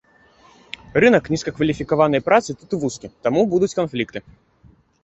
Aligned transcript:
Рынак 1.05 1.29
нізкакваліфікаванай 1.35 2.21
працы 2.31 2.49
тут 2.63 2.69
вузкі, 2.87 3.07
таму 3.29 3.39
будуць 3.55 3.75
канфлікты. 3.83 4.19